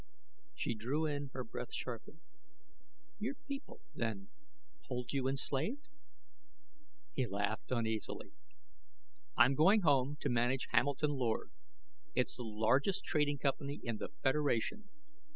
She 0.55 0.73
drew 0.73 1.05
in 1.05 1.29
her 1.33 1.43
breath 1.43 1.71
sharply. 1.71 2.15
"Your 3.19 3.35
people, 3.35 3.81
then, 3.93 4.29
hold 4.87 5.13
you 5.13 5.27
enslaved?" 5.27 5.87
He 7.13 7.27
laughed 7.27 7.69
uneasily. 7.69 8.31
"I'm 9.37 9.53
going 9.53 9.81
home 9.81 10.17
to 10.21 10.27
manage 10.27 10.69
Hamilton 10.71 11.11
Lord; 11.11 11.51
it's 12.15 12.35
the 12.35 12.43
largest 12.43 13.05
trading 13.05 13.37
company 13.37 13.79
in 13.83 13.97
the 13.97 14.09
Federation. 14.23 14.89